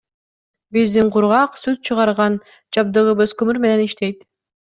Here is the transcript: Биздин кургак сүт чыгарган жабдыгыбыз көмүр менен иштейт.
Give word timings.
Биздин 0.75 1.11
кургак 1.15 1.51
сүт 1.61 1.83
чыгарган 1.89 2.39
жабдыгыбыз 2.77 3.35
көмүр 3.43 3.63
менен 3.67 3.87
иштейт. 3.87 4.27